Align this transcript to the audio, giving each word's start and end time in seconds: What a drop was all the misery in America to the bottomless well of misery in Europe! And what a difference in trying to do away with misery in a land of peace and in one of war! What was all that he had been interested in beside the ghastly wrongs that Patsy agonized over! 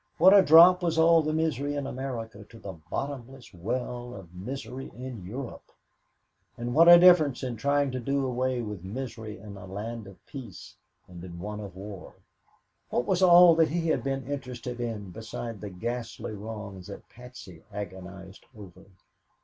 What 0.17 0.33
a 0.35 0.41
drop 0.41 0.81
was 0.81 0.97
all 0.97 1.21
the 1.21 1.31
misery 1.31 1.75
in 1.75 1.85
America 1.85 2.43
to 2.43 2.57
the 2.57 2.73
bottomless 2.89 3.53
well 3.53 4.15
of 4.15 4.33
misery 4.33 4.91
in 4.95 5.23
Europe! 5.27 5.71
And 6.57 6.73
what 6.73 6.89
a 6.89 6.97
difference 6.97 7.43
in 7.43 7.55
trying 7.55 7.91
to 7.91 7.99
do 7.99 8.25
away 8.25 8.63
with 8.63 8.83
misery 8.83 9.37
in 9.37 9.57
a 9.57 9.67
land 9.67 10.07
of 10.07 10.17
peace 10.25 10.75
and 11.07 11.23
in 11.23 11.37
one 11.39 11.59
of 11.59 11.75
war! 11.75 12.15
What 12.89 13.05
was 13.05 13.21
all 13.21 13.53
that 13.57 13.69
he 13.69 13.89
had 13.89 14.03
been 14.03 14.25
interested 14.25 14.79
in 14.81 15.11
beside 15.11 15.61
the 15.61 15.69
ghastly 15.69 16.33
wrongs 16.33 16.87
that 16.87 17.07
Patsy 17.09 17.61
agonized 17.71 18.45
over! 18.57 18.85